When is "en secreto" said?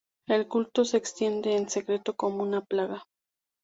1.55-2.15